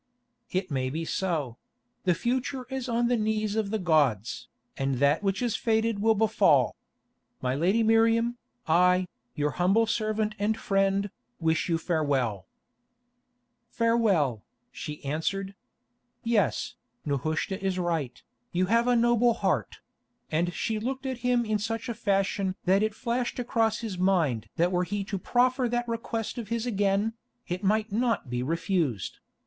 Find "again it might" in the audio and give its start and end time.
26.65-27.91